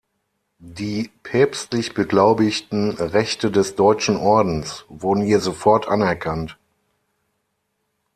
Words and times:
Die 0.57 1.11
päpstlich 1.21 1.93
beglaubigten 1.93 2.89
Rechte 2.89 3.51
des 3.51 3.75
Deutschen 3.75 4.17
Ordens 4.17 4.83
wurden 4.89 5.21
hier 5.23 5.39
sofort 5.39 5.87
anerkannt. 5.87 6.57